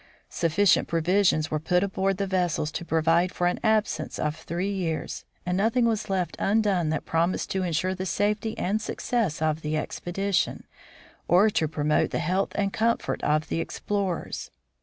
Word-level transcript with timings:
Sufficient 0.31 0.87
provisions 0.87 1.51
were 1.51 1.59
put 1.59 1.83
aboard 1.83 2.17
the 2.17 2.25
vessels 2.25 2.71
to 2.71 2.83
provide 2.83 3.31
for 3.31 3.45
an 3.45 3.59
absence 3.61 4.17
of 4.17 4.35
three 4.35 4.71
years, 4.71 5.25
and 5.45 5.55
nothing 5.55 5.85
was 5.85 6.09
left 6.09 6.35
undone 6.39 6.89
that 6.89 7.05
promised 7.05 7.51
to 7.51 7.61
insure 7.61 7.93
the 7.93 8.07
safety 8.07 8.57
and 8.57 8.81
success 8.81 9.43
of 9.43 9.61
the 9.61 9.77
expedition, 9.77 10.63
or 11.27 11.51
to 11.51 11.67
promote 11.67 12.09
the 12.09 12.17
health 12.17 12.51
and 12.55 12.73
comfort 12.73 13.23
of 13.23 13.47
the 13.49 13.59
explorers. 13.59 14.49